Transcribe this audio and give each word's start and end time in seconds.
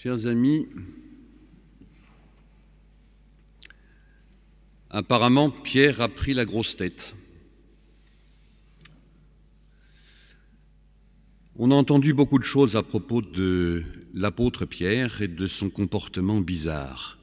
Chers 0.00 0.28
amis, 0.28 0.68
apparemment 4.90 5.50
Pierre 5.50 6.00
a 6.00 6.08
pris 6.08 6.34
la 6.34 6.44
grosse 6.44 6.76
tête. 6.76 7.16
On 11.56 11.72
a 11.72 11.74
entendu 11.74 12.14
beaucoup 12.14 12.38
de 12.38 12.44
choses 12.44 12.76
à 12.76 12.84
propos 12.84 13.22
de 13.22 13.82
l'apôtre 14.14 14.66
Pierre 14.66 15.20
et 15.20 15.26
de 15.26 15.48
son 15.48 15.68
comportement 15.68 16.40
bizarre. 16.40 17.18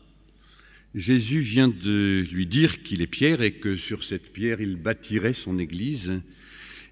Jésus 0.95 1.39
vient 1.39 1.69
de 1.69 2.25
lui 2.29 2.45
dire 2.45 2.83
qu'il 2.83 3.01
est 3.01 3.07
Pierre 3.07 3.41
et 3.41 3.53
que 3.53 3.77
sur 3.77 4.03
cette 4.03 4.33
pierre 4.33 4.59
il 4.59 4.75
bâtirait 4.75 5.31
son 5.31 5.59
Église. 5.59 6.21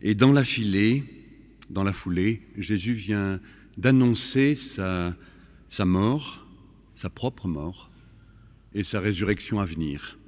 Et 0.01 0.15
dans 0.15 0.31
la 0.31 0.45
filée, 0.45 1.03
dans 1.69 1.83
la 1.83 1.91
foulée, 1.91 2.41
Jésus 2.57 2.93
vient 2.93 3.41
d'annoncer 3.75 4.55
sa, 4.55 5.13
sa 5.73 5.85
mort, 5.85 6.45
sa 6.93 7.09
propre 7.09 7.47
mort, 7.47 7.89
et 8.75 8.83
sa 8.83 8.99
résurrection 8.99 9.59
à 9.59 9.65
venir. 9.65 10.19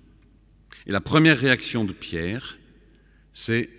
Et 0.87 0.91
la 0.91 1.01
première 1.01 1.37
réaction 1.37 1.85
de 1.85 1.93
Pierre, 1.93 2.57
c'est 3.31 3.69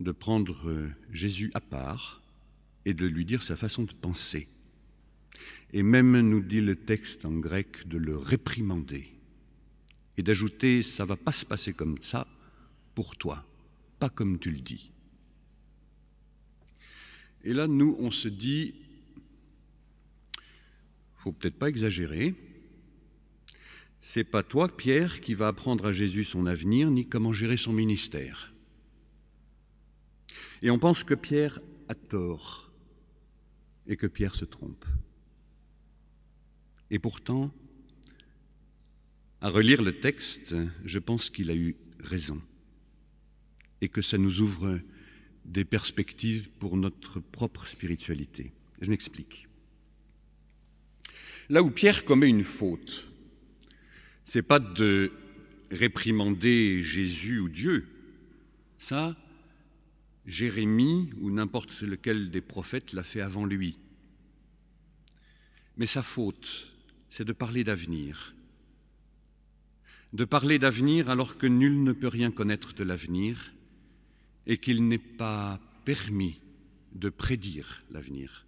de 0.00 0.12
prendre 0.12 0.86
Jésus 1.12 1.50
à 1.54 1.60
part 1.60 2.20
et 2.84 2.92
de 2.92 3.06
lui 3.06 3.24
dire 3.24 3.42
sa 3.42 3.56
façon 3.56 3.84
de 3.84 3.92
penser. 3.94 4.48
Et 5.72 5.82
même, 5.82 6.20
nous 6.20 6.42
dit 6.42 6.60
le 6.60 6.76
texte 6.76 7.24
en 7.24 7.32
grec, 7.32 7.88
de 7.88 7.96
le 7.96 8.18
réprimander 8.18 9.10
et 10.18 10.22
d'ajouter 10.22 10.82
ça 10.82 11.06
va 11.06 11.16
pas 11.16 11.32
se 11.32 11.46
passer 11.46 11.72
comme 11.72 11.96
ça 12.02 12.26
pour 12.94 13.16
toi, 13.16 13.46
pas 13.98 14.10
comme 14.10 14.38
tu 14.38 14.50
le 14.50 14.60
dis. 14.60 14.90
Et 17.44 17.54
là, 17.54 17.66
nous, 17.66 17.96
on 17.98 18.10
se 18.10 18.28
dit, 18.28 18.74
faut 21.22 21.32
peut-être 21.32 21.58
pas 21.58 21.68
exagérer. 21.68 22.34
C'est 24.00 24.24
pas 24.24 24.42
toi, 24.42 24.76
Pierre, 24.76 25.20
qui 25.20 25.34
va 25.34 25.46
apprendre 25.46 25.86
à 25.86 25.92
Jésus 25.92 26.24
son 26.24 26.46
avenir 26.46 26.90
ni 26.90 27.08
comment 27.08 27.32
gérer 27.32 27.56
son 27.56 27.72
ministère. 27.72 28.52
Et 30.62 30.70
on 30.70 30.80
pense 30.80 31.04
que 31.04 31.14
Pierre 31.14 31.60
a 31.88 31.94
tort 31.94 32.72
et 33.86 33.96
que 33.96 34.08
Pierre 34.08 34.34
se 34.34 34.44
trompe. 34.44 34.84
Et 36.90 36.98
pourtant, 36.98 37.54
à 39.40 39.48
relire 39.48 39.82
le 39.82 40.00
texte, 40.00 40.56
je 40.84 40.98
pense 40.98 41.30
qu'il 41.30 41.52
a 41.52 41.54
eu 41.54 41.76
raison 42.00 42.42
et 43.80 43.88
que 43.88 44.02
ça 44.02 44.18
nous 44.18 44.40
ouvre 44.40 44.80
des 45.44 45.64
perspectives 45.64 46.50
pour 46.58 46.76
notre 46.76 47.20
propre 47.20 47.66
spiritualité. 47.66 48.52
Je 48.80 48.90
m'explique. 48.90 49.46
Là 51.52 51.62
où 51.62 51.70
Pierre 51.70 52.06
commet 52.06 52.30
une 52.30 52.44
faute, 52.44 53.12
c'est 54.24 54.40
pas 54.40 54.58
de 54.58 55.12
réprimander 55.70 56.82
Jésus 56.82 57.40
ou 57.40 57.50
Dieu. 57.50 57.86
Ça, 58.78 59.14
Jérémie 60.24 61.10
ou 61.20 61.30
n'importe 61.30 61.82
lequel 61.82 62.30
des 62.30 62.40
prophètes 62.40 62.94
l'a 62.94 63.02
fait 63.02 63.20
avant 63.20 63.44
lui. 63.44 63.76
Mais 65.76 65.84
sa 65.84 66.02
faute, 66.02 66.72
c'est 67.10 67.26
de 67.26 67.34
parler 67.34 67.64
d'avenir. 67.64 68.34
De 70.14 70.24
parler 70.24 70.58
d'avenir 70.58 71.10
alors 71.10 71.36
que 71.36 71.46
nul 71.46 71.82
ne 71.82 71.92
peut 71.92 72.08
rien 72.08 72.30
connaître 72.30 72.72
de 72.72 72.82
l'avenir 72.82 73.52
et 74.46 74.56
qu'il 74.56 74.88
n'est 74.88 74.96
pas 74.96 75.60
permis 75.84 76.40
de 76.94 77.10
prédire 77.10 77.82
l'avenir. 77.90 78.46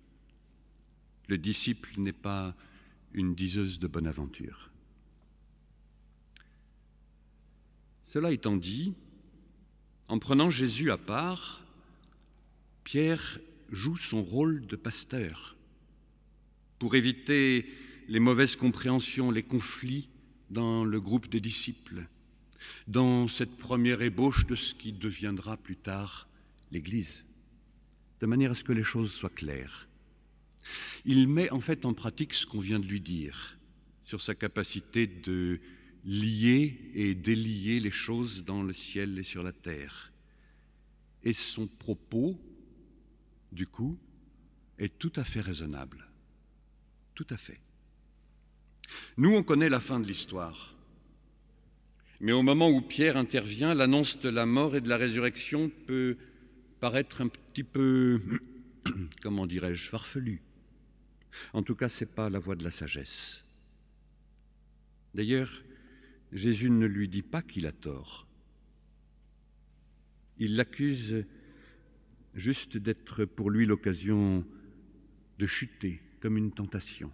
Le 1.29 1.37
disciple 1.37 1.91
n'est 1.99 2.13
pas 2.15 2.57
une 3.15 3.35
diseuse 3.35 3.79
de 3.79 3.87
bonne 3.87 4.07
aventure. 4.07 4.71
Cela 8.03 8.33
étant 8.33 8.57
dit, 8.57 8.95
en 10.09 10.19
prenant 10.19 10.51
Jésus 10.51 10.91
à 10.91 10.99
part, 10.99 11.65
Pierre 12.83 13.39
joue 13.71 13.97
son 13.97 14.23
rôle 14.23 14.67
de 14.67 14.77
pasteur 14.77 15.57
pour 16.79 16.95
éviter 16.97 17.67
les 18.09 18.21
mauvaises 18.21 18.57
compréhensions, 18.57 19.31
les 19.31 19.43
conflits 19.43 20.11
dans 20.51 20.85
le 20.85 21.01
groupe 21.01 21.31
des 21.31 21.41
disciples, 21.41 22.07
dans 22.87 23.29
cette 23.29 23.57
première 23.57 24.03
ébauche 24.03 24.47
de 24.47 24.57
ce 24.57 24.75
qui 24.75 24.93
deviendra 24.93 25.57
plus 25.57 25.77
tard 25.77 26.29
l'Église, 26.71 27.25
de 28.21 28.27
manière 28.27 28.51
à 28.51 28.55
ce 28.55 28.65
que 28.65 28.73
les 28.73 28.83
choses 28.83 29.13
soient 29.13 29.31
claires. 29.31 29.89
Il 31.05 31.29
met 31.29 31.51
en 31.51 31.61
fait 31.61 31.85
en 31.85 31.95
pratique 31.95 32.35
ce 32.35 32.47
qu'on 32.47 32.61
vient 32.61 32.81
de 32.81 32.87
lui 32.87 33.01
dire 33.01 33.59
sur 34.05 34.23
sa 34.23 34.35
capacité 34.35 35.07
de 35.07 35.61
lier 36.05 36.91
et 36.95 37.15
délier 37.15 37.81
les 37.81 37.91
choses 37.91 38.45
dans 38.45 38.63
le 38.63 38.73
ciel 38.73 39.19
et 39.19 39.23
sur 39.23 39.43
la 39.43 39.53
terre. 39.53 40.13
Et 41.23 41.33
son 41.33 41.67
propos, 41.67 42.39
du 43.51 43.67
coup, 43.67 43.99
est 44.79 44.99
tout 44.99 45.13
à 45.17 45.25
fait 45.25 45.41
raisonnable. 45.41 46.07
Tout 47.15 47.27
à 47.31 47.37
fait. 47.37 47.61
Nous, 49.17 49.35
on 49.35 49.43
connaît 49.43 49.71
la 49.71 49.81
fin 49.81 49.99
de 49.99 50.07
l'histoire. 50.07 50.75
Mais 52.21 52.33
au 52.33 52.43
moment 52.43 52.69
où 52.69 52.81
Pierre 52.81 53.17
intervient, 53.17 53.75
l'annonce 53.75 54.21
de 54.21 54.29
la 54.29 54.47
mort 54.47 54.77
et 54.77 54.81
de 54.81 54.89
la 54.89 54.97
résurrection 54.97 55.71
peut 55.87 56.17
paraître 56.81 57.23
un 57.23 57.29
petit 57.29 57.65
peu, 57.65 58.21
comment 59.23 59.47
dirais-je, 59.47 59.89
farfelu. 59.89 60.43
En 61.53 61.63
tout 61.63 61.75
cas, 61.75 61.89
ce 61.89 62.05
n'est 62.05 62.11
pas 62.11 62.31
la 62.31 62.39
voie 62.39 62.57
de 62.57 62.65
la 62.65 62.71
sagesse. 62.71 63.45
D'ailleurs, 65.15 65.63
Jésus 66.33 66.71
ne 66.71 66.87
lui 66.87 67.09
dit 67.09 67.23
pas 67.23 67.43
qu'il 67.43 67.67
a 67.67 67.73
tort. 67.73 68.27
Il 70.39 70.57
l'accuse 70.57 71.25
juste 72.35 72.77
d'être 72.77 73.25
pour 73.25 73.51
lui 73.51 73.67
l'occasion 73.67 74.45
de 75.39 75.47
chuter 75.47 76.01
comme 76.21 76.37
une 76.37 76.53
tentation. 76.53 77.13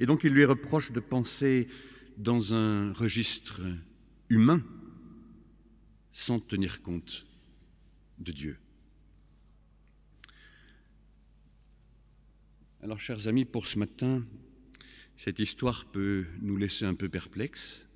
Et 0.00 0.06
donc 0.06 0.24
il 0.24 0.32
lui 0.32 0.44
reproche 0.44 0.90
de 0.90 1.00
penser 1.00 1.68
dans 2.16 2.54
un 2.54 2.92
registre 2.92 3.62
humain 4.28 4.62
sans 6.12 6.40
tenir 6.40 6.82
compte 6.82 7.26
de 8.18 8.32
Dieu. 8.32 8.58
Alors, 12.84 13.00
chers 13.00 13.28
amis, 13.28 13.46
pour 13.46 13.66
ce 13.66 13.78
matin, 13.78 14.22
cette 15.16 15.38
histoire 15.38 15.86
peut 15.86 16.26
nous 16.42 16.58
laisser 16.58 16.84
un 16.84 16.92
peu 16.92 17.08
perplexes. 17.08 17.86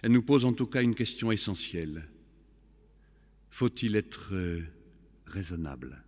Elle 0.00 0.12
nous 0.12 0.22
pose 0.22 0.46
en 0.46 0.54
tout 0.54 0.66
cas 0.66 0.80
une 0.80 0.94
question 0.94 1.30
essentielle. 1.30 2.08
Faut-il 3.50 3.96
être 3.96 4.32
raisonnable? 5.26 6.02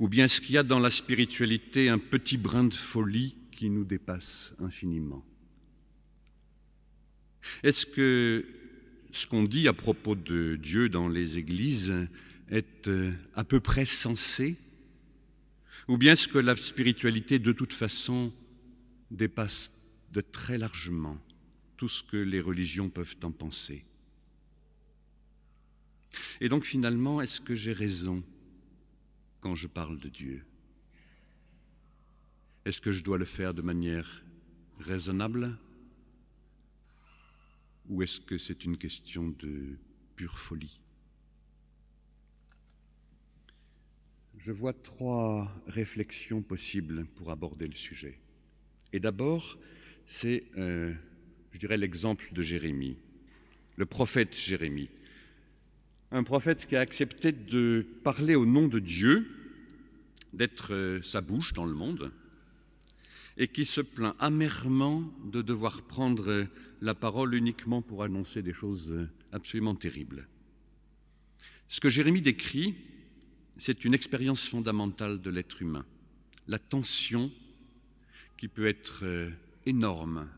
Ou 0.00 0.08
bien 0.08 0.24
est-ce 0.24 0.40
qu'il 0.40 0.56
y 0.56 0.58
a 0.58 0.64
dans 0.64 0.80
la 0.80 0.90
spiritualité 0.90 1.88
un 1.88 1.98
petit 1.98 2.38
brin 2.38 2.64
de 2.64 2.74
folie 2.74 3.36
qui 3.52 3.70
nous 3.70 3.84
dépasse 3.84 4.54
infiniment? 4.58 5.24
Est-ce 7.62 7.86
que 7.86 8.44
ce 9.12 9.28
qu'on 9.28 9.44
dit 9.44 9.68
à 9.68 9.72
propos 9.72 10.16
de 10.16 10.56
Dieu 10.56 10.88
dans 10.88 11.06
les 11.06 11.38
églises 11.38 11.94
est 12.50 12.90
à 13.36 13.44
peu 13.44 13.60
près 13.60 13.84
sensé? 13.84 14.58
Ou 15.88 15.96
bien 15.96 16.12
est-ce 16.12 16.28
que 16.28 16.38
la 16.38 16.54
spiritualité, 16.54 17.38
de 17.38 17.52
toute 17.52 17.72
façon, 17.72 18.32
dépasse 19.10 19.72
de 20.12 20.20
très 20.20 20.58
largement 20.58 21.18
tout 21.76 21.88
ce 21.88 22.02
que 22.02 22.16
les 22.16 22.40
religions 22.40 22.90
peuvent 22.90 23.16
en 23.22 23.30
penser. 23.30 23.84
Et 26.40 26.48
donc 26.48 26.64
finalement, 26.64 27.20
est-ce 27.20 27.40
que 27.40 27.54
j'ai 27.54 27.72
raison 27.72 28.22
quand 29.40 29.54
je 29.54 29.68
parle 29.68 29.98
de 29.98 30.08
Dieu? 30.08 30.44
Est-ce 32.64 32.80
que 32.80 32.90
je 32.90 33.04
dois 33.04 33.16
le 33.16 33.24
faire 33.24 33.54
de 33.54 33.62
manière 33.62 34.22
raisonnable? 34.78 35.56
Ou 37.88 38.02
est-ce 38.02 38.20
que 38.20 38.36
c'est 38.36 38.64
une 38.64 38.76
question 38.76 39.28
de 39.28 39.78
pure 40.16 40.38
folie? 40.38 40.80
Je 44.38 44.52
vois 44.52 44.72
trois 44.72 45.52
réflexions 45.66 46.42
possibles 46.42 47.06
pour 47.16 47.30
aborder 47.30 47.66
le 47.66 47.74
sujet. 47.74 48.18
Et 48.92 49.00
d'abord, 49.00 49.58
c'est, 50.06 50.44
euh, 50.56 50.94
je 51.52 51.58
dirais, 51.58 51.76
l'exemple 51.76 52.32
de 52.32 52.40
Jérémie, 52.40 52.96
le 53.76 53.86
prophète 53.86 54.36
Jérémie 54.36 54.88
un 56.10 56.22
prophète 56.22 56.66
qui 56.66 56.76
a 56.76 56.80
accepté 56.80 57.32
de 57.32 57.86
parler 58.02 58.34
au 58.34 58.46
nom 58.46 58.66
de 58.66 58.78
Dieu, 58.78 59.28
d'être 60.32 60.72
euh, 60.72 61.02
sa 61.02 61.20
bouche 61.20 61.52
dans 61.52 61.66
le 61.66 61.74
monde, 61.74 62.12
et 63.36 63.48
qui 63.48 63.64
se 63.64 63.80
plaint 63.80 64.16
amèrement 64.18 65.12
de 65.30 65.42
devoir 65.42 65.82
prendre 65.82 66.46
la 66.80 66.94
parole 66.94 67.34
uniquement 67.34 67.82
pour 67.82 68.02
annoncer 68.02 68.42
des 68.42 68.52
choses 68.52 68.90
euh, 68.90 69.08
absolument 69.32 69.74
terribles. 69.74 70.26
Ce 71.68 71.80
que 71.80 71.90
Jérémie 71.90 72.22
décrit, 72.22 72.74
c'est 73.58 73.84
une 73.84 73.92
expérience 73.92 74.48
fondamentale 74.48 75.20
de 75.20 75.30
l'être 75.30 75.60
humain, 75.60 75.84
la 76.46 76.58
tension 76.58 77.30
qui 78.36 78.48
peut 78.48 78.66
être 78.66 79.00
euh, 79.02 79.30
énorme 79.66 80.28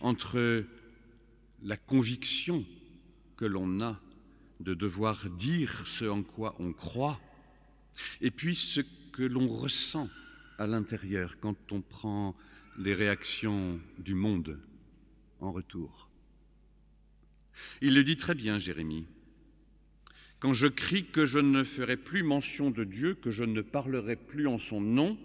entre 0.00 0.64
la 1.62 1.76
conviction 1.76 2.64
que 3.36 3.44
l'on 3.44 3.80
a 3.80 4.00
de 4.60 4.74
devoir 4.74 5.28
dire 5.30 5.84
ce 5.86 6.06
en 6.06 6.22
quoi 6.22 6.56
on 6.58 6.72
croit, 6.72 7.20
et 8.20 8.30
puis 8.30 8.54
ce 8.54 8.80
que 9.12 9.22
l'on 9.22 9.48
ressent 9.48 10.08
à 10.58 10.66
l'intérieur 10.66 11.38
quand 11.40 11.72
on 11.72 11.82
prend 11.82 12.34
les 12.78 12.94
réactions 12.94 13.78
du 13.98 14.14
monde 14.14 14.58
en 15.40 15.52
retour. 15.52 16.08
Il 17.80 17.94
le 17.94 18.02
dit 18.02 18.16
très 18.16 18.34
bien, 18.34 18.58
Jérémie. 18.58 19.06
Quand 20.42 20.52
je 20.52 20.66
crie 20.66 21.04
que 21.04 21.24
je 21.24 21.38
ne 21.38 21.62
ferai 21.62 21.96
plus 21.96 22.24
mention 22.24 22.72
de 22.72 22.82
Dieu, 22.82 23.14
que 23.14 23.30
je 23.30 23.44
ne 23.44 23.60
parlerai 23.60 24.16
plus 24.16 24.48
en 24.48 24.58
son 24.58 24.80
nom, 24.80 25.16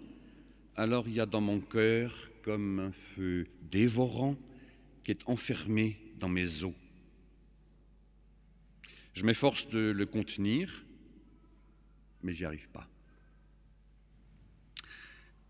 alors 0.76 1.08
il 1.08 1.14
y 1.14 1.18
a 1.18 1.26
dans 1.26 1.40
mon 1.40 1.58
cœur 1.58 2.14
comme 2.44 2.78
un 2.78 2.92
feu 2.92 3.48
dévorant 3.68 4.36
qui 5.02 5.10
est 5.10 5.18
enfermé 5.26 5.98
dans 6.20 6.28
mes 6.28 6.62
os. 6.62 6.72
Je 9.12 9.24
m'efforce 9.24 9.68
de 9.70 9.90
le 9.90 10.06
contenir, 10.06 10.84
mais 12.22 12.32
j'y 12.32 12.44
arrive 12.44 12.68
pas. 12.68 12.88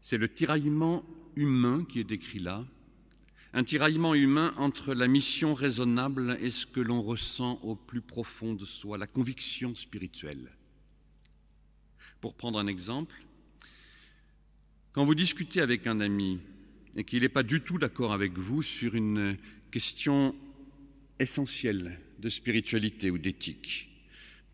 C'est 0.01 0.17
le 0.17 0.33
tiraillement 0.33 1.05
humain 1.37 1.85
qui 1.87 2.01
est 2.01 2.05
décrit 2.05 2.39
là, 2.39 2.65
un 3.53 3.65
tiraillement 3.65 4.15
humain 4.15 4.53
entre 4.57 4.95
la 4.95 5.09
mission 5.09 5.55
raisonnable 5.55 6.39
et 6.41 6.51
ce 6.51 6.67
que 6.67 6.81
l'on 6.81 7.03
ressent 7.03 7.59
au 7.63 7.75
plus 7.75 8.01
profond 8.01 8.55
de 8.55 8.65
soi, 8.65 8.99
la 8.99 9.07
conviction 9.07 9.75
spirituelle. 9.75 10.51
Pour 12.21 12.35
prendre 12.35 12.59
un 12.59 12.67
exemple, 12.67 13.17
quand 14.93 15.05
vous 15.05 15.15
discutez 15.15 15.61
avec 15.61 15.87
un 15.87 16.01
ami 16.01 16.41
et 16.97 17.05
qu'il 17.05 17.23
n'est 17.23 17.29
pas 17.29 17.43
du 17.43 17.61
tout 17.61 17.79
d'accord 17.79 18.13
avec 18.13 18.37
vous 18.37 18.63
sur 18.63 18.95
une 18.95 19.37
question 19.71 20.35
essentielle 21.19 22.01
de 22.19 22.29
spiritualité 22.29 23.11
ou 23.11 23.19
d'éthique, 23.19 23.89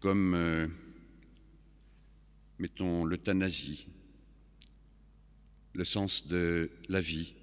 comme, 0.01 0.35
euh, 0.35 0.67
mettons, 2.59 3.05
l'euthanasie, 3.05 3.87
le 5.73 5.85
sens 5.85 6.27
de 6.29 6.71
la 6.89 7.01
vie, 7.01 7.35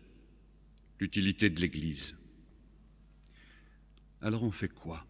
l'utilité 1.02 1.50
de 1.50 1.60
l'Église. 1.60 2.16
Alors 4.22 4.44
on 4.44 4.52
fait 4.52 4.70
quoi? 4.70 5.04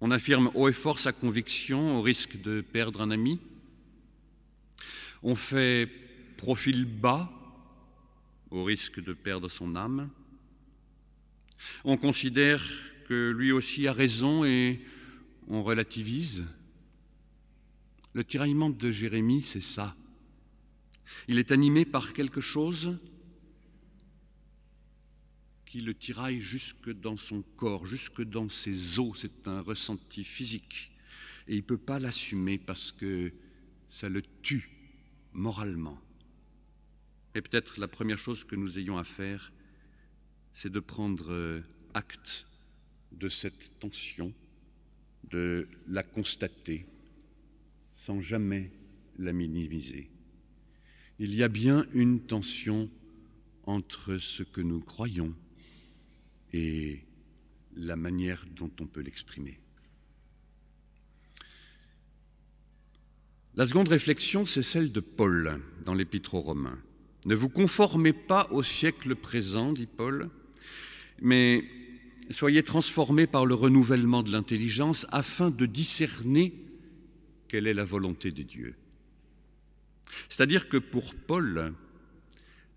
On 0.00 0.12
affirme 0.12 0.50
haut 0.54 0.68
et 0.68 0.72
fort 0.72 1.00
sa 1.00 1.12
conviction 1.12 1.98
au 1.98 2.02
risque 2.02 2.40
de 2.40 2.60
perdre 2.60 3.00
un 3.00 3.10
ami? 3.10 3.40
On 5.24 5.34
fait 5.34 5.90
profil 6.36 6.84
bas 6.84 7.32
au 8.50 8.62
risque 8.62 9.02
de 9.02 9.12
perdre 9.12 9.48
son 9.48 9.74
âme? 9.74 10.08
On 11.82 11.96
considère 11.96 12.64
que 13.08 13.30
lui 13.30 13.50
aussi 13.50 13.88
a 13.88 13.92
raison 13.92 14.44
et 14.44 14.80
on 15.48 15.64
relativise? 15.64 16.44
Le 18.12 18.22
tiraillement 18.22 18.70
de 18.70 18.90
Jérémie, 18.92 19.42
c'est 19.42 19.60
ça. 19.60 19.96
Il 21.26 21.40
est 21.40 21.50
animé 21.50 21.84
par 21.84 22.12
quelque 22.12 22.40
chose? 22.40 22.96
Qui 25.74 25.80
le 25.80 25.92
tiraille 25.92 26.40
jusque 26.40 26.88
dans 26.88 27.16
son 27.16 27.42
corps, 27.56 27.84
jusque 27.84 28.22
dans 28.22 28.48
ses 28.48 29.00
os. 29.00 29.18
C'est 29.18 29.48
un 29.48 29.60
ressenti 29.60 30.22
physique. 30.22 30.92
Et 31.48 31.54
il 31.54 31.62
ne 31.62 31.62
peut 31.62 31.76
pas 31.76 31.98
l'assumer 31.98 32.58
parce 32.58 32.92
que 32.92 33.32
ça 33.88 34.08
le 34.08 34.22
tue 34.42 34.70
moralement. 35.32 36.00
Et 37.34 37.42
peut-être 37.42 37.80
la 37.80 37.88
première 37.88 38.18
chose 38.18 38.44
que 38.44 38.54
nous 38.54 38.78
ayons 38.78 38.98
à 38.98 39.02
faire, 39.02 39.52
c'est 40.52 40.70
de 40.70 40.78
prendre 40.78 41.60
acte 41.92 42.46
de 43.10 43.28
cette 43.28 43.76
tension, 43.80 44.32
de 45.28 45.66
la 45.88 46.04
constater 46.04 46.86
sans 47.96 48.20
jamais 48.20 48.70
la 49.18 49.32
minimiser. 49.32 50.08
Il 51.18 51.34
y 51.34 51.42
a 51.42 51.48
bien 51.48 51.84
une 51.94 52.20
tension 52.20 52.88
entre 53.64 54.18
ce 54.18 54.44
que 54.44 54.60
nous 54.60 54.78
croyons 54.78 55.34
et 56.54 57.00
la 57.74 57.96
manière 57.96 58.46
dont 58.54 58.70
on 58.80 58.86
peut 58.86 59.00
l'exprimer. 59.00 59.58
La 63.56 63.66
seconde 63.66 63.88
réflexion, 63.88 64.46
c'est 64.46 64.62
celle 64.62 64.92
de 64.92 65.00
Paul 65.00 65.60
dans 65.84 65.94
l'Épître 65.94 66.34
aux 66.34 66.40
Romains. 66.40 66.78
Ne 67.24 67.34
vous 67.34 67.48
conformez 67.48 68.12
pas 68.12 68.46
au 68.52 68.62
siècle 68.62 69.16
présent, 69.16 69.72
dit 69.72 69.88
Paul, 69.88 70.30
mais 71.20 71.64
soyez 72.30 72.62
transformés 72.62 73.26
par 73.26 73.46
le 73.46 73.54
renouvellement 73.54 74.22
de 74.22 74.30
l'intelligence 74.30 75.06
afin 75.10 75.50
de 75.50 75.66
discerner 75.66 76.54
quelle 77.48 77.66
est 77.66 77.74
la 77.74 77.84
volonté 77.84 78.30
de 78.30 78.42
Dieu. 78.42 78.76
C'est-à-dire 80.28 80.68
que 80.68 80.76
pour 80.76 81.16
Paul, 81.16 81.74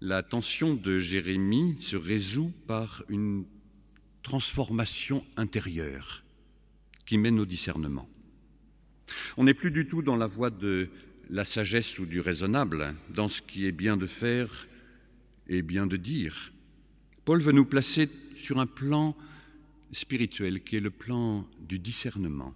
la 0.01 0.23
tension 0.23 0.73
de 0.73 0.97
Jérémie 0.97 1.77
se 1.79 1.95
résout 1.95 2.51
par 2.65 3.03
une 3.09 3.45
transformation 4.27 5.23
intérieure 5.37 6.21
qui 7.05 7.17
mène 7.17 7.39
au 7.39 7.45
discernement. 7.45 8.09
On 9.37 9.45
n'est 9.45 9.53
plus 9.53 9.71
du 9.71 9.87
tout 9.87 10.01
dans 10.01 10.17
la 10.17 10.27
voie 10.27 10.49
de 10.49 10.89
la 11.29 11.45
sagesse 11.45 11.97
ou 11.97 12.05
du 12.05 12.19
raisonnable, 12.19 12.93
dans 13.15 13.29
ce 13.29 13.41
qui 13.41 13.65
est 13.65 13.71
bien 13.71 13.95
de 13.95 14.05
faire 14.05 14.67
et 15.47 15.61
bien 15.61 15.87
de 15.87 15.95
dire. 15.95 16.51
Paul 17.23 17.39
veut 17.39 17.53
nous 17.53 17.63
placer 17.63 18.09
sur 18.35 18.59
un 18.59 18.65
plan 18.65 19.15
spirituel 19.91 20.61
qui 20.61 20.75
est 20.75 20.81
le 20.81 20.89
plan 20.89 21.47
du 21.61 21.79
discernement. 21.79 22.53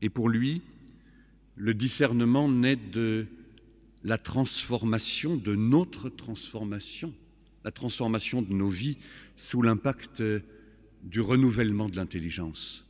Et 0.00 0.10
pour 0.10 0.28
lui, 0.28 0.62
le 1.56 1.74
discernement 1.74 2.48
naît 2.48 2.76
de 2.76 3.26
la 4.04 4.16
transformation, 4.16 5.36
de 5.36 5.56
notre 5.56 6.08
transformation, 6.08 7.12
la 7.64 7.72
transformation 7.72 8.42
de 8.42 8.52
nos 8.52 8.68
vies 8.68 8.98
sous 9.36 9.60
l'impact 9.60 10.22
du 11.02 11.20
renouvellement 11.20 11.88
de 11.88 11.96
l'intelligence. 11.96 12.84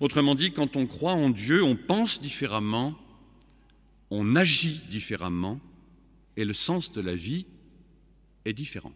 Autrement 0.00 0.34
dit, 0.34 0.52
quand 0.52 0.76
on 0.76 0.86
croit 0.86 1.12
en 1.12 1.30
Dieu, 1.30 1.62
on 1.62 1.76
pense 1.76 2.20
différemment, 2.20 2.96
on 4.10 4.34
agit 4.34 4.80
différemment, 4.90 5.60
et 6.36 6.44
le 6.44 6.54
sens 6.54 6.92
de 6.92 7.00
la 7.00 7.14
vie 7.14 7.46
est 8.44 8.52
différent. 8.52 8.92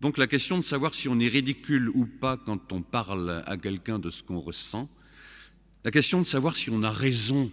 Donc 0.00 0.16
la 0.16 0.26
question 0.26 0.56
de 0.58 0.64
savoir 0.64 0.94
si 0.94 1.08
on 1.08 1.18
est 1.20 1.28
ridicule 1.28 1.90
ou 1.90 2.06
pas 2.06 2.36
quand 2.36 2.72
on 2.72 2.80
parle 2.80 3.42
à 3.46 3.56
quelqu'un 3.56 3.98
de 3.98 4.10
ce 4.10 4.22
qu'on 4.22 4.40
ressent, 4.40 4.88
la 5.84 5.90
question 5.90 6.20
de 6.20 6.26
savoir 6.26 6.56
si 6.56 6.70
on 6.70 6.82
a 6.82 6.90
raison 6.90 7.50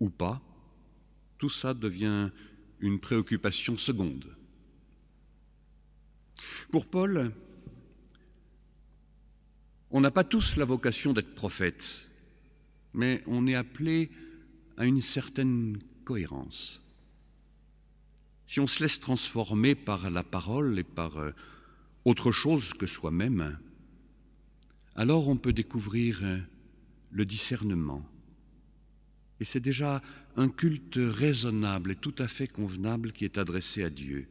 ou 0.00 0.10
pas, 0.10 0.40
tout 1.38 1.50
ça 1.50 1.74
devient 1.74 2.30
une 2.80 2.98
préoccupation 2.98 3.76
seconde. 3.76 4.36
Pour 6.70 6.86
Paul, 6.86 7.32
on 9.92 10.00
n'a 10.00 10.10
pas 10.10 10.24
tous 10.24 10.56
la 10.56 10.64
vocation 10.64 11.12
d'être 11.12 11.34
prophète, 11.34 12.08
mais 12.94 13.22
on 13.26 13.46
est 13.46 13.54
appelé 13.54 14.10
à 14.78 14.86
une 14.86 15.02
certaine 15.02 15.78
cohérence. 16.04 16.82
Si 18.46 18.58
on 18.58 18.66
se 18.66 18.82
laisse 18.82 19.00
transformer 19.00 19.74
par 19.74 20.10
la 20.10 20.24
parole 20.24 20.78
et 20.78 20.84
par 20.84 21.18
euh, 21.18 21.32
autre 22.04 22.32
chose 22.32 22.72
que 22.72 22.86
soi-même, 22.86 23.58
alors 24.96 25.28
on 25.28 25.36
peut 25.36 25.52
découvrir 25.52 26.20
euh, 26.22 26.38
le 27.10 27.26
discernement. 27.26 28.04
Et 29.40 29.44
c'est 29.44 29.60
déjà 29.60 30.02
un 30.36 30.48
culte 30.48 30.96
raisonnable 30.96 31.92
et 31.92 31.96
tout 31.96 32.14
à 32.18 32.28
fait 32.28 32.46
convenable 32.46 33.12
qui 33.12 33.26
est 33.26 33.38
adressé 33.38 33.82
à 33.82 33.90
Dieu. 33.90 34.26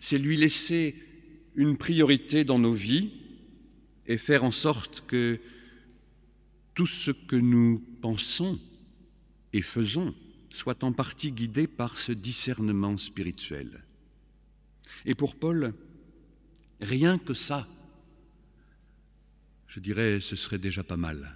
C'est 0.00 0.18
lui 0.18 0.36
laisser 0.36 0.96
une 1.54 1.76
priorité 1.76 2.42
dans 2.44 2.58
nos 2.58 2.72
vies 2.72 3.27
et 4.08 4.18
faire 4.18 4.42
en 4.42 4.50
sorte 4.50 5.04
que 5.06 5.38
tout 6.74 6.86
ce 6.86 7.12
que 7.12 7.36
nous 7.36 7.84
pensons 8.00 8.58
et 9.52 9.62
faisons 9.62 10.14
soit 10.50 10.82
en 10.82 10.92
partie 10.92 11.30
guidé 11.30 11.66
par 11.66 11.98
ce 11.98 12.12
discernement 12.12 12.96
spirituel. 12.96 13.84
Et 15.04 15.14
pour 15.14 15.36
Paul, 15.36 15.74
Rien 16.80 17.18
que 17.18 17.34
ça, 17.34 17.66
je 19.66 19.80
dirais, 19.80 20.20
ce 20.20 20.36
serait 20.36 20.58
déjà 20.58 20.84
pas 20.84 20.96
mal. 20.96 21.34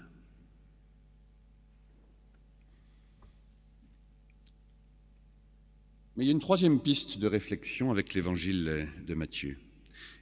Mais 6.17 6.25
il 6.25 6.27
y 6.27 6.31
a 6.31 6.33
une 6.33 6.41
troisième 6.41 6.81
piste 6.81 7.19
de 7.19 7.27
réflexion 7.27 7.91
avec 7.91 8.15
l'évangile 8.15 8.89
de 9.05 9.15
Matthieu. 9.15 9.59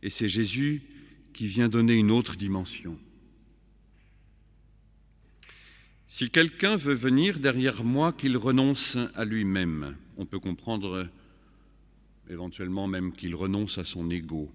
Et 0.03 0.09
c'est 0.09 0.29
Jésus 0.29 0.83
qui 1.33 1.47
vient 1.47 1.69
donner 1.69 1.95
une 1.95 2.11
autre 2.11 2.37
dimension. 2.37 2.99
Si 6.07 6.29
quelqu'un 6.29 6.77
veut 6.77 6.95
venir 6.95 7.39
derrière 7.39 7.85
moi, 7.85 8.13
qu'il 8.13 8.37
renonce 8.37 8.99
à 9.15 9.25
lui-même. 9.25 9.97
On 10.17 10.27
peut 10.27 10.41
comprendre 10.41 11.09
éventuellement 12.29 12.89
même 12.89 13.13
qu'il 13.13 13.35
renonce 13.35 13.79
à 13.79 13.85
son 13.85 14.11
ego, 14.11 14.51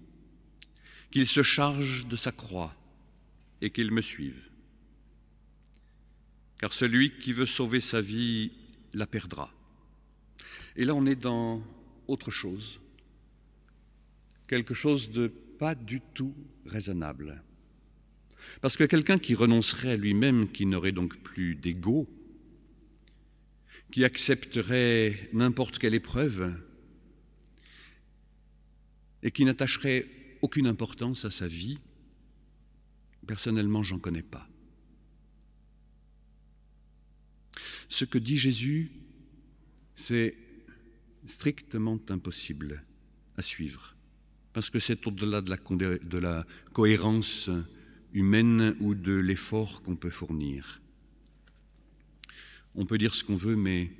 qu'il 1.10 1.26
se 1.26 1.42
charge 1.42 2.06
de 2.08 2.16
sa 2.16 2.30
croix 2.30 2.74
et 3.62 3.70
qu'il 3.70 3.90
me 3.90 4.02
suive. 4.02 4.40
Car 6.58 6.72
celui 6.72 7.16
qui 7.18 7.32
veut 7.32 7.46
sauver 7.46 7.80
sa 7.80 8.00
vie 8.00 8.52
la 8.92 9.06
perdra. 9.06 9.50
Et 10.76 10.84
là, 10.84 10.94
on 10.94 11.06
est 11.06 11.16
dans 11.16 11.62
autre 12.06 12.30
chose, 12.30 12.80
quelque 14.46 14.74
chose 14.74 15.10
de 15.10 15.32
pas 15.58 15.74
du 15.74 16.00
tout 16.14 16.34
raisonnable. 16.64 17.42
Parce 18.60 18.76
que 18.76 18.84
quelqu'un 18.84 19.18
qui 19.18 19.34
renoncerait 19.34 19.92
à 19.92 19.96
lui-même, 19.96 20.50
qui 20.50 20.66
n'aurait 20.66 20.92
donc 20.92 21.16
plus 21.18 21.54
d'ego, 21.54 22.08
qui 23.90 24.04
accepterait 24.04 25.28
n'importe 25.32 25.78
quelle 25.78 25.94
épreuve 25.94 26.62
et 29.22 29.30
qui 29.30 29.44
n'attacherait 29.44 30.06
aucune 30.42 30.66
importance 30.66 31.24
à 31.24 31.30
sa 31.30 31.46
vie, 31.46 31.78
personnellement, 33.26 33.82
j'en 33.82 33.98
connais 33.98 34.22
pas. 34.22 34.48
Ce 37.88 38.04
que 38.04 38.18
dit 38.18 38.36
Jésus, 38.36 38.92
c'est 39.94 40.36
strictement 41.26 41.98
impossible 42.08 42.84
à 43.36 43.42
suivre, 43.42 43.95
parce 44.56 44.70
que 44.70 44.78
c'est 44.78 45.06
au-delà 45.06 45.42
de 45.42 46.18
la, 46.18 46.46
cohérence 46.72 47.50
humaine 48.14 48.74
ou 48.80 48.94
de 48.94 49.12
l'effort 49.12 49.82
qu'on 49.82 49.96
peut 49.96 50.08
fournir. 50.08 50.80
On 52.74 52.86
peut 52.86 52.96
dire 52.96 53.12
ce 53.12 53.22
qu'on 53.22 53.36
veut, 53.36 53.54
mais 53.54 53.92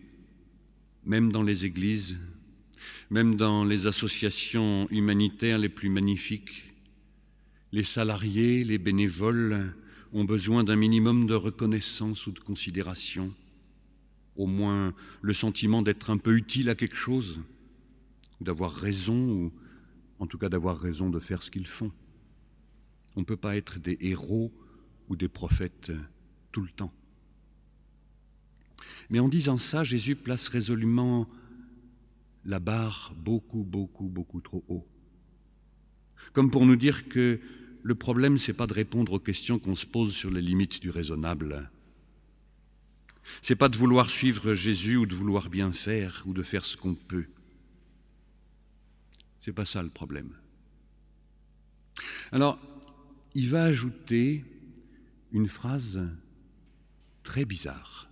même 1.04 1.30
dans 1.30 1.42
les 1.42 1.66
églises, 1.66 2.16
même 3.10 3.34
dans 3.34 3.66
les 3.66 3.86
associations 3.86 4.88
humanitaires 4.90 5.58
les 5.58 5.68
plus 5.68 5.90
magnifiques, 5.90 6.72
les 7.70 7.84
salariés, 7.84 8.64
les 8.64 8.78
bénévoles 8.78 9.74
ont 10.14 10.24
besoin 10.24 10.64
d'un 10.64 10.76
minimum 10.76 11.26
de 11.26 11.34
reconnaissance 11.34 12.26
ou 12.26 12.32
de 12.32 12.40
considération, 12.40 13.30
au 14.36 14.46
moins 14.46 14.94
le 15.20 15.34
sentiment 15.34 15.82
d'être 15.82 16.08
un 16.08 16.16
peu 16.16 16.34
utile 16.34 16.70
à 16.70 16.74
quelque 16.74 16.96
chose, 16.96 17.42
d'avoir 18.40 18.72
raison, 18.72 19.18
ou 19.18 19.52
en 20.18 20.26
tout 20.26 20.38
cas 20.38 20.48
d'avoir 20.48 20.78
raison 20.78 21.10
de 21.10 21.20
faire 21.20 21.42
ce 21.42 21.50
qu'ils 21.50 21.66
font. 21.66 21.92
On 23.16 23.20
ne 23.20 23.24
peut 23.24 23.36
pas 23.36 23.56
être 23.56 23.78
des 23.78 23.96
héros 24.00 24.52
ou 25.08 25.16
des 25.16 25.28
prophètes 25.28 25.92
tout 26.52 26.62
le 26.62 26.70
temps. 26.70 26.92
Mais 29.10 29.20
en 29.20 29.28
disant 29.28 29.58
ça, 29.58 29.84
Jésus 29.84 30.16
place 30.16 30.48
résolument 30.48 31.28
la 32.44 32.60
barre 32.60 33.14
beaucoup, 33.16 33.64
beaucoup, 33.64 34.08
beaucoup 34.08 34.40
trop 34.40 34.64
haut. 34.68 34.86
Comme 36.32 36.50
pour 36.50 36.66
nous 36.66 36.76
dire 36.76 37.08
que 37.08 37.40
le 37.82 37.94
problème, 37.94 38.38
ce 38.38 38.50
n'est 38.50 38.56
pas 38.56 38.66
de 38.66 38.72
répondre 38.72 39.12
aux 39.12 39.20
questions 39.20 39.58
qu'on 39.58 39.74
se 39.74 39.86
pose 39.86 40.14
sur 40.14 40.30
les 40.30 40.42
limites 40.42 40.80
du 40.80 40.90
raisonnable. 40.90 41.70
Ce 43.42 43.52
n'est 43.52 43.56
pas 43.56 43.68
de 43.68 43.76
vouloir 43.76 44.10
suivre 44.10 44.54
Jésus 44.54 44.96
ou 44.96 45.06
de 45.06 45.14
vouloir 45.14 45.50
bien 45.50 45.72
faire 45.72 46.22
ou 46.26 46.32
de 46.32 46.42
faire 46.42 46.64
ce 46.64 46.76
qu'on 46.76 46.94
peut. 46.94 47.26
Ce 49.46 49.52
n'est 49.52 49.54
pas 49.54 49.64
ça 49.64 49.80
le 49.80 49.90
problème. 49.90 50.34
Alors, 52.32 52.58
il 53.32 53.48
va 53.48 53.62
ajouter 53.62 54.44
une 55.30 55.46
phrase 55.46 56.02
très 57.22 57.44
bizarre. 57.44 58.10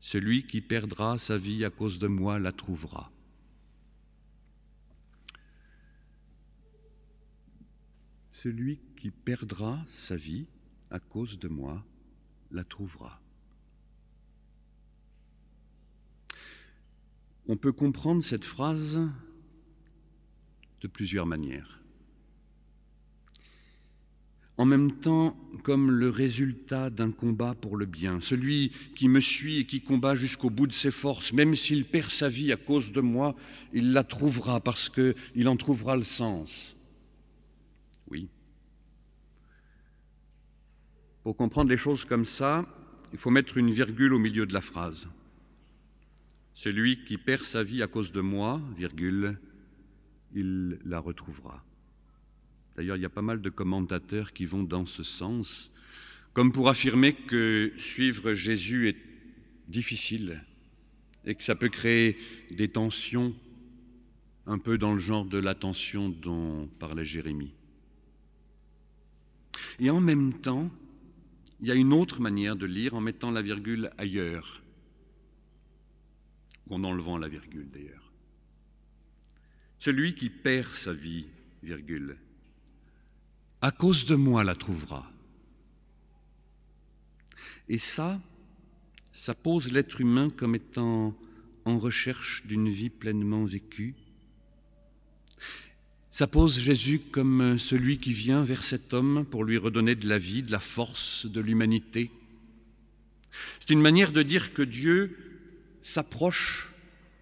Celui 0.00 0.44
qui 0.44 0.60
perdra 0.60 1.18
sa 1.18 1.36
vie 1.36 1.64
à 1.64 1.70
cause 1.70 2.00
de 2.00 2.08
moi 2.08 2.40
la 2.40 2.50
trouvera. 2.50 3.12
Celui 8.32 8.80
qui 8.96 9.12
perdra 9.12 9.84
sa 9.86 10.16
vie 10.16 10.48
à 10.90 10.98
cause 10.98 11.38
de 11.38 11.46
moi 11.46 11.86
la 12.50 12.64
trouvera. 12.64 13.22
On 17.46 17.56
peut 17.56 17.72
comprendre 17.72 18.24
cette 18.24 18.44
phrase 18.44 18.98
de 20.80 20.88
plusieurs 20.88 21.26
manières 21.26 21.78
en 24.58 24.64
même 24.64 24.92
temps 24.92 25.36
comme 25.62 25.92
le 25.92 26.10
résultat 26.10 26.90
d'un 26.90 27.12
combat 27.12 27.54
pour 27.54 27.76
le 27.76 27.86
bien. 27.86 28.20
Celui 28.20 28.72
qui 28.96 29.08
me 29.08 29.20
suit 29.20 29.60
et 29.60 29.64
qui 29.64 29.80
combat 29.80 30.16
jusqu'au 30.16 30.50
bout 30.50 30.66
de 30.66 30.72
ses 30.72 30.90
forces, 30.90 31.32
même 31.32 31.54
s'il 31.54 31.84
perd 31.84 32.10
sa 32.10 32.28
vie 32.28 32.52
à 32.52 32.56
cause 32.56 32.90
de 32.90 33.00
moi, 33.00 33.36
il 33.72 33.92
la 33.92 34.02
trouvera 34.02 34.60
parce 34.60 34.90
qu'il 34.90 35.48
en 35.48 35.56
trouvera 35.56 35.96
le 35.96 36.02
sens. 36.02 36.76
Oui. 38.10 38.28
Pour 41.22 41.36
comprendre 41.36 41.70
les 41.70 41.76
choses 41.76 42.04
comme 42.04 42.24
ça, 42.24 42.66
il 43.12 43.18
faut 43.18 43.30
mettre 43.30 43.58
une 43.58 43.70
virgule 43.70 44.12
au 44.12 44.18
milieu 44.18 44.44
de 44.44 44.54
la 44.54 44.60
phrase. 44.60 45.06
Celui 46.54 47.04
qui 47.04 47.16
perd 47.16 47.44
sa 47.44 47.62
vie 47.62 47.82
à 47.82 47.86
cause 47.86 48.10
de 48.10 48.20
moi, 48.20 48.60
virgule, 48.76 49.38
il 50.34 50.78
la 50.84 51.00
retrouvera. 51.00 51.64
D'ailleurs, 52.76 52.96
il 52.96 53.02
y 53.02 53.06
a 53.06 53.10
pas 53.10 53.22
mal 53.22 53.42
de 53.42 53.50
commentateurs 53.50 54.32
qui 54.32 54.46
vont 54.46 54.62
dans 54.62 54.86
ce 54.86 55.02
sens, 55.02 55.72
comme 56.32 56.52
pour 56.52 56.68
affirmer 56.68 57.12
que 57.12 57.72
suivre 57.76 58.34
Jésus 58.34 58.88
est 58.88 58.96
difficile 59.68 60.44
et 61.24 61.34
que 61.34 61.42
ça 61.42 61.54
peut 61.54 61.68
créer 61.68 62.16
des 62.50 62.68
tensions, 62.68 63.34
un 64.46 64.58
peu 64.58 64.78
dans 64.78 64.92
le 64.92 64.98
genre 64.98 65.24
de 65.24 65.38
la 65.38 65.54
tension 65.54 66.08
dont 66.08 66.68
parlait 66.78 67.04
Jérémie. 67.04 67.52
Et 69.78 69.90
en 69.90 70.00
même 70.00 70.32
temps, 70.32 70.70
il 71.60 71.66
y 71.68 71.70
a 71.70 71.74
une 71.74 71.92
autre 71.92 72.20
manière 72.20 72.56
de 72.56 72.66
lire 72.66 72.94
en 72.94 73.00
mettant 73.00 73.30
la 73.30 73.42
virgule 73.42 73.90
ailleurs, 73.98 74.62
ou 76.68 76.76
en 76.76 76.84
enlevant 76.84 77.18
la 77.18 77.28
virgule 77.28 77.68
d'ailleurs. 77.70 78.07
Celui 79.78 80.14
qui 80.14 80.28
perd 80.28 80.74
sa 80.74 80.92
vie, 80.92 81.26
à 83.60 83.70
cause 83.70 84.06
de 84.06 84.14
moi 84.14 84.44
la 84.44 84.54
trouvera. 84.54 85.10
Et 87.68 87.78
ça, 87.78 88.20
ça 89.12 89.34
pose 89.34 89.72
l'être 89.72 90.00
humain 90.00 90.30
comme 90.30 90.54
étant 90.54 91.16
en 91.64 91.78
recherche 91.78 92.46
d'une 92.46 92.68
vie 92.68 92.90
pleinement 92.90 93.44
vécue. 93.44 93.94
Ça 96.10 96.26
pose 96.26 96.58
Jésus 96.58 96.98
comme 96.98 97.58
celui 97.58 97.98
qui 97.98 98.12
vient 98.12 98.42
vers 98.42 98.64
cet 98.64 98.94
homme 98.94 99.24
pour 99.24 99.44
lui 99.44 99.58
redonner 99.58 99.94
de 99.94 100.08
la 100.08 100.18
vie, 100.18 100.42
de 100.42 100.50
la 100.50 100.60
force, 100.60 101.26
de 101.26 101.40
l'humanité. 101.40 102.10
C'est 103.60 103.70
une 103.70 103.82
manière 103.82 104.12
de 104.12 104.22
dire 104.22 104.52
que 104.52 104.62
Dieu 104.62 105.16
s'approche 105.82 106.72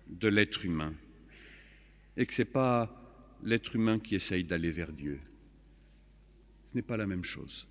de 0.08 0.28
l'être 0.28 0.64
humain 0.64 0.94
et 2.16 2.26
que 2.26 2.34
ce 2.34 2.42
n'est 2.42 2.46
pas 2.46 2.92
l'être 3.42 3.76
humain 3.76 3.98
qui 3.98 4.14
essaye 4.14 4.44
d'aller 4.44 4.70
vers 4.70 4.92
Dieu. 4.92 5.20
Ce 6.66 6.74
n'est 6.74 6.82
pas 6.82 6.96
la 6.96 7.06
même 7.06 7.24
chose. 7.24 7.66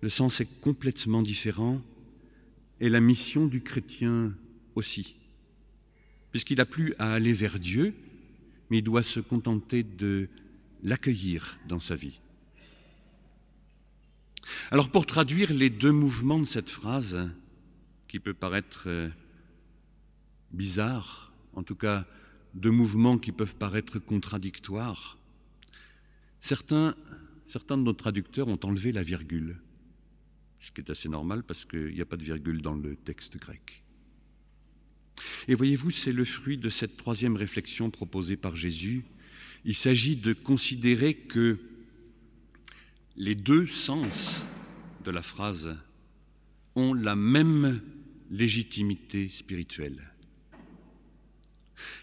Le 0.00 0.08
sens 0.08 0.40
est 0.40 0.60
complètement 0.60 1.22
différent 1.22 1.80
et 2.80 2.88
la 2.88 3.00
mission 3.00 3.46
du 3.46 3.62
chrétien 3.62 4.34
aussi, 4.74 5.16
puisqu'il 6.30 6.58
n'a 6.58 6.66
plus 6.66 6.94
à 6.98 7.14
aller 7.14 7.32
vers 7.32 7.58
Dieu, 7.58 7.94
mais 8.68 8.78
il 8.78 8.82
doit 8.82 9.02
se 9.02 9.20
contenter 9.20 9.82
de 9.82 10.28
l'accueillir 10.82 11.58
dans 11.68 11.80
sa 11.80 11.96
vie. 11.96 12.20
Alors 14.70 14.90
pour 14.90 15.06
traduire 15.06 15.52
les 15.52 15.70
deux 15.70 15.92
mouvements 15.92 16.38
de 16.38 16.44
cette 16.44 16.70
phrase, 16.70 17.30
qui 18.08 18.20
peut 18.20 18.34
paraître 18.34 18.84
euh, 18.86 19.08
bizarre, 20.52 21.32
en 21.54 21.62
tout 21.62 21.74
cas 21.74 22.06
deux 22.54 22.70
mouvements 22.70 23.18
qui 23.18 23.32
peuvent 23.32 23.56
paraître 23.56 23.98
contradictoires, 23.98 25.18
Certains, 26.44 26.94
certains 27.46 27.78
de 27.78 27.84
nos 27.84 27.94
traducteurs 27.94 28.48
ont 28.48 28.60
enlevé 28.64 28.92
la 28.92 29.02
virgule, 29.02 29.56
ce 30.58 30.70
qui 30.70 30.82
est 30.82 30.90
assez 30.90 31.08
normal 31.08 31.42
parce 31.42 31.64
qu'il 31.64 31.94
n'y 31.94 32.02
a 32.02 32.04
pas 32.04 32.18
de 32.18 32.22
virgule 32.22 32.60
dans 32.60 32.74
le 32.74 32.96
texte 32.96 33.38
grec. 33.38 33.82
Et 35.48 35.54
voyez-vous, 35.54 35.90
c'est 35.90 36.12
le 36.12 36.26
fruit 36.26 36.58
de 36.58 36.68
cette 36.68 36.98
troisième 36.98 37.36
réflexion 37.36 37.88
proposée 37.90 38.36
par 38.36 38.56
Jésus. 38.56 39.06
Il 39.64 39.74
s'agit 39.74 40.16
de 40.16 40.34
considérer 40.34 41.14
que 41.14 41.58
les 43.16 43.34
deux 43.34 43.66
sens 43.66 44.44
de 45.02 45.10
la 45.10 45.22
phrase 45.22 45.74
ont 46.74 46.92
la 46.92 47.16
même 47.16 47.80
légitimité 48.30 49.30
spirituelle. 49.30 50.13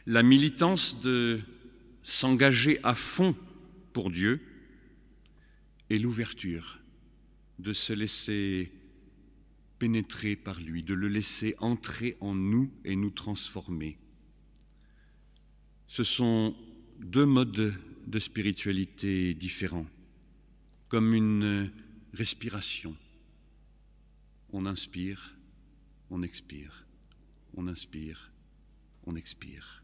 La 0.05 0.23
militance 0.23 1.01
de 1.01 1.39
s'engager 2.03 2.79
à 2.83 2.95
fond 2.95 3.35
pour 3.93 4.11
Dieu 4.11 4.41
et 5.89 5.99
l'ouverture 5.99 6.79
de 7.59 7.73
se 7.73 7.93
laisser 7.93 8.71
pénétrer 9.77 10.35
par 10.35 10.59
lui, 10.59 10.83
de 10.83 10.93
le 10.93 11.07
laisser 11.07 11.55
entrer 11.59 12.17
en 12.19 12.35
nous 12.35 12.71
et 12.85 12.95
nous 12.95 13.09
transformer. 13.09 13.97
Ce 15.87 16.03
sont 16.03 16.55
deux 16.99 17.25
modes 17.25 17.73
de 18.07 18.19
spiritualité 18.19 19.33
différents, 19.33 19.87
comme 20.87 21.13
une 21.13 21.71
respiration. 22.13 22.95
On 24.53 24.65
inspire, 24.65 25.35
on 26.09 26.23
expire, 26.23 26.85
on 27.55 27.67
inspire, 27.67 28.31
on 29.05 29.15
expire. 29.15 29.83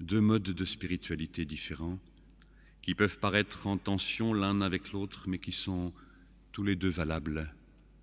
Deux 0.00 0.20
modes 0.20 0.42
de 0.42 0.64
spiritualité 0.64 1.44
différents 1.44 1.98
qui 2.82 2.94
peuvent 2.94 3.18
paraître 3.18 3.66
en 3.66 3.78
tension 3.78 4.34
l'un 4.34 4.60
avec 4.60 4.92
l'autre, 4.92 5.28
mais 5.28 5.38
qui 5.38 5.52
sont 5.52 5.92
tous 6.52 6.62
les 6.62 6.76
deux 6.76 6.90
valables 6.90 7.54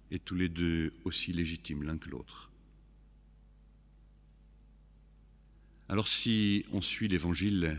et 0.09 0.19
tous 0.19 0.35
les 0.35 0.49
deux 0.49 0.93
aussi 1.03 1.33
légitimes 1.33 1.83
l'un 1.83 1.97
que 1.97 2.09
l'autre. 2.09 2.51
Alors 5.87 6.07
si 6.07 6.65
on 6.71 6.81
suit 6.81 7.09
l'Évangile, 7.09 7.77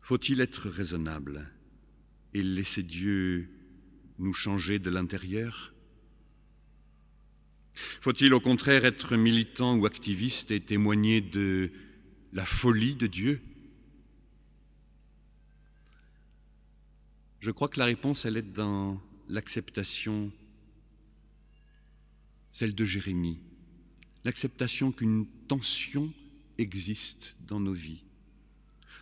faut-il 0.00 0.40
être 0.40 0.68
raisonnable 0.68 1.48
et 2.34 2.42
laisser 2.42 2.82
Dieu 2.82 3.48
nous 4.18 4.34
changer 4.34 4.78
de 4.78 4.90
l'intérieur? 4.90 5.72
Faut-il 8.00 8.32
au 8.34 8.40
contraire 8.40 8.84
être 8.84 9.16
militant 9.16 9.76
ou 9.76 9.86
activiste 9.86 10.50
et 10.50 10.60
témoigner 10.60 11.20
de 11.20 11.70
la 12.32 12.46
folie 12.46 12.94
de 12.94 13.06
Dieu? 13.06 13.40
Je 17.40 17.50
crois 17.50 17.68
que 17.68 17.78
la 17.78 17.84
réponse, 17.84 18.24
elle 18.24 18.36
est 18.36 18.52
dans 18.52 19.00
l'acceptation, 19.28 20.32
celle 22.50 22.74
de 22.74 22.84
Jérémie, 22.84 23.38
l'acceptation 24.24 24.90
qu'une 24.90 25.26
tension 25.46 26.12
existe 26.58 27.36
dans 27.46 27.60
nos 27.60 27.74
vies 27.74 28.04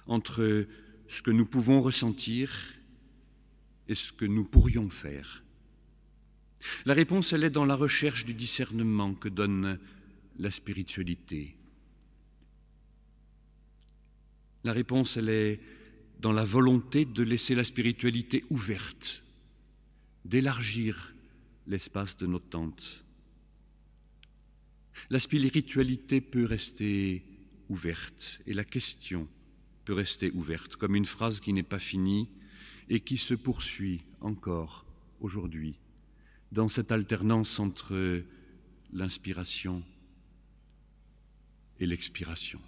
entre 0.07 0.67
ce 1.09 1.23
que 1.23 1.31
nous 1.31 1.47
pouvons 1.47 1.81
ressentir 1.81 2.75
et 3.89 3.95
ce 3.95 4.13
que 4.13 4.25
nous 4.25 4.45
pourrions 4.45 4.91
faire. 4.91 5.44
La 6.85 6.95
réponse, 6.95 7.33
elle 7.33 7.45
est 7.45 7.51
dans 7.51 7.65
la 7.65 7.75
recherche 7.75 8.25
du 8.25 8.35
discernement 8.35 9.15
que 9.15 9.29
donne 9.29 9.79
la 10.39 10.51
spiritualité. 10.51 11.57
La 14.65 14.73
réponse, 14.73 15.17
elle 15.17 15.29
est 15.29 15.61
dans 16.21 16.33
la 16.33 16.45
volonté 16.45 17.05
de 17.05 17.23
laisser 17.23 17.55
la 17.55 17.65
spiritualité 17.65 18.45
ouverte, 18.51 19.25
d'élargir 20.25 21.15
l'espace 21.67 22.17
de 22.17 22.27
nos 22.27 22.39
tentes. 22.39 23.05
La 25.11 25.19
spiritualité 25.19 26.21
peut 26.21 26.45
rester 26.45 27.25
ouverte 27.69 28.41
et 28.47 28.55
la 28.55 28.65
question 28.65 29.29
peut 29.85 29.93
rester 29.93 30.31
ouverte, 30.31 30.77
comme 30.77 30.97
une 30.97 31.05
phrase 31.05 31.41
qui 31.41 31.53
n'est 31.53 31.63
pas 31.63 31.79
finie 31.79 32.31
et 32.89 33.01
qui 33.01 33.19
se 33.19 33.35
poursuit 33.35 34.03
encore 34.21 34.87
aujourd'hui 35.21 35.77
dans 36.55 36.69
cette 36.69 36.93
alternance 36.93 37.59
entre 37.59 38.23
l'inspiration 38.93 39.83
et 41.81 41.87
l'expiration, 41.87 42.61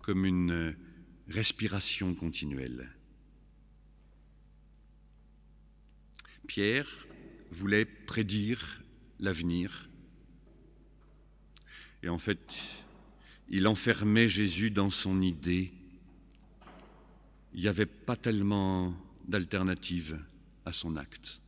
comme 0.00 0.24
une 0.24 0.74
respiration 1.28 2.14
continuelle. 2.14 2.88
Pierre 6.46 7.06
voulait 7.50 7.84
prédire 7.84 8.82
l'avenir. 9.20 9.90
Et 12.02 12.08
en 12.08 12.18
fait, 12.18 12.62
il 13.50 13.68
enfermait 13.68 14.26
Jésus 14.28 14.70
dans 14.70 14.90
son 14.90 15.20
idée. 15.20 15.70
Il 17.52 17.60
n'y 17.60 17.68
avait 17.68 17.84
pas 17.84 18.16
tellement 18.16 18.94
d'alternative 19.28 20.18
à 20.64 20.72
son 20.72 20.96
acte. 20.96 21.42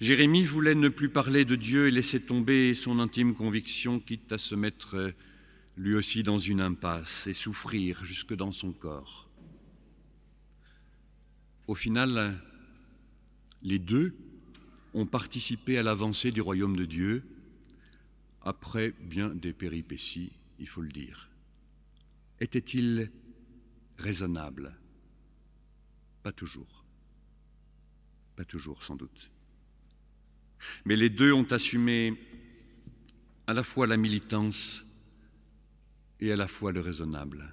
Jérémie 0.00 0.44
voulait 0.44 0.74
ne 0.74 0.88
plus 0.88 1.08
parler 1.08 1.44
de 1.44 1.56
Dieu 1.56 1.88
et 1.88 1.90
laisser 1.90 2.20
tomber 2.20 2.74
son 2.74 2.98
intime 2.98 3.34
conviction, 3.34 4.00
quitte 4.00 4.32
à 4.32 4.38
se 4.38 4.54
mettre 4.54 5.14
lui 5.76 5.94
aussi 5.94 6.22
dans 6.22 6.38
une 6.38 6.60
impasse 6.60 7.26
et 7.26 7.34
souffrir 7.34 8.04
jusque 8.04 8.34
dans 8.34 8.52
son 8.52 8.72
corps. 8.72 9.28
Au 11.66 11.74
final, 11.74 12.42
les 13.62 13.78
deux 13.78 14.14
ont 14.94 15.06
participé 15.06 15.78
à 15.78 15.82
l'avancée 15.82 16.32
du 16.32 16.40
royaume 16.40 16.76
de 16.76 16.84
Dieu 16.84 17.22
après 18.42 18.94
bien 19.00 19.28
des 19.28 19.52
péripéties, 19.52 20.32
il 20.58 20.66
faut 20.66 20.80
le 20.80 20.88
dire. 20.88 21.28
Était-il 22.40 23.10
raisonnable? 23.98 24.74
Pas 26.22 26.32
toujours. 26.32 26.84
Pas 28.36 28.44
toujours, 28.44 28.82
sans 28.82 28.96
doute. 28.96 29.30
Mais 30.84 30.96
les 30.96 31.10
deux 31.10 31.32
ont 31.32 31.46
assumé 31.50 32.18
à 33.46 33.54
la 33.54 33.62
fois 33.62 33.86
la 33.86 33.96
militance 33.96 34.84
et 36.20 36.32
à 36.32 36.36
la 36.36 36.48
fois 36.48 36.72
le 36.72 36.80
raisonnable, 36.80 37.44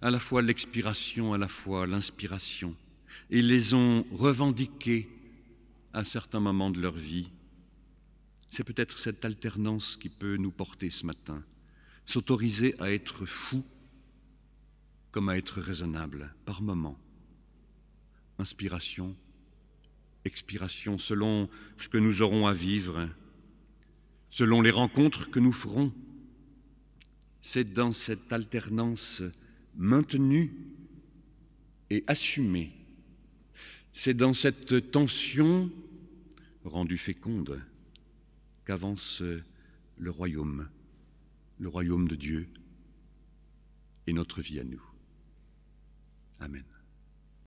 à 0.00 0.10
la 0.10 0.18
fois 0.18 0.42
l'expiration, 0.42 1.32
à 1.32 1.38
la 1.38 1.48
fois 1.48 1.86
l'inspiration. 1.86 2.74
Ils 3.30 3.48
les 3.48 3.74
ont 3.74 4.04
revendiqués 4.12 5.08
à 5.92 6.04
certains 6.04 6.40
moments 6.40 6.70
de 6.70 6.80
leur 6.80 6.94
vie. 6.94 7.30
C'est 8.50 8.64
peut-être 8.64 8.98
cette 8.98 9.24
alternance 9.24 9.96
qui 9.96 10.08
peut 10.08 10.36
nous 10.36 10.50
porter 10.50 10.90
ce 10.90 11.06
matin, 11.06 11.42
s'autoriser 12.04 12.74
à 12.80 12.90
être 12.92 13.24
fou 13.24 13.64
comme 15.10 15.28
à 15.28 15.36
être 15.36 15.60
raisonnable 15.60 16.34
par 16.44 16.62
moments. 16.62 16.98
Inspiration, 18.38 19.14
expiration, 20.24 20.98
selon 20.98 21.48
ce 21.78 21.88
que 21.88 21.98
nous 21.98 22.22
aurons 22.22 22.46
à 22.46 22.52
vivre, 22.52 23.08
selon 24.30 24.60
les 24.60 24.70
rencontres 24.70 25.30
que 25.30 25.40
nous 25.40 25.52
ferons 25.52 25.92
c'est 27.42 27.74
dans 27.74 27.92
cette 27.92 28.32
alternance 28.32 29.22
maintenue 29.74 30.54
et 31.90 32.04
assumée, 32.06 32.72
c'est 33.92 34.14
dans 34.14 34.32
cette 34.32 34.92
tension 34.92 35.70
rendue 36.64 36.96
féconde 36.96 37.60
qu'avance 38.64 39.22
le 39.98 40.10
royaume, 40.10 40.68
le 41.58 41.68
royaume 41.68 42.06
de 42.06 42.14
Dieu 42.14 42.48
et 44.06 44.12
notre 44.12 44.40
vie 44.40 44.60
à 44.60 44.64
nous. 44.64 44.82
Amen. 46.38 46.71